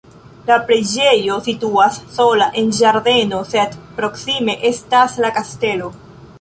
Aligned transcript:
La 0.45 0.55
preĝejo 0.69 1.37
situas 1.47 1.99
sola 2.15 2.49
en 2.63 2.73
ĝardeno, 2.79 3.43
sed 3.53 3.79
proksime 4.01 4.59
estas 4.75 5.19
la 5.27 5.35
kastelo. 5.41 5.91